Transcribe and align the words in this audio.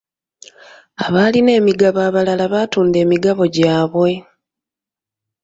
Abaalina 1.05 1.51
emigabo 1.59 1.99
abalala 2.07 2.45
baatunda 2.53 2.97
emigabo 3.05 3.43
gyabwe. 3.55 4.11